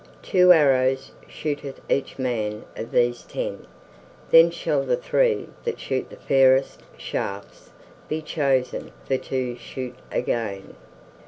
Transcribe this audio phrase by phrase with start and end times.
[0.23, 3.67] Two arrows shooteth each man of these ten,
[4.31, 7.69] then shall the three that shoot the fairest shafts
[8.09, 10.73] be chosen for to shoot again.